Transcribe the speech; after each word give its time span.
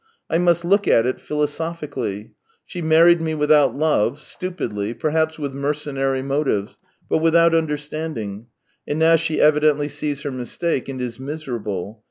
1 0.29 0.41
must 0.43 0.65
look 0.65 0.87
at 0.87 1.05
it 1.05 1.17
philosophi 1.21 1.85
cally. 1.87 2.31
She 2.65 2.81
married 2.81 3.21
me 3.21 3.35
without 3.35 3.75
love, 3.75 4.17
stupidly, 4.17 4.95
perhaps 4.95 5.37
with 5.37 5.53
mercenary 5.53 6.23
motives, 6.23 6.79
but 7.07 7.19
without 7.19 7.53
understanding, 7.53 8.47
and 8.87 8.97
now 8.97 9.15
she 9.15 9.39
evidently 9.39 9.87
sees 9.87 10.21
her 10.23 10.31
mistake 10.31 10.89
and 10.89 10.99
is 10.99 11.19
miserable. 11.19 11.99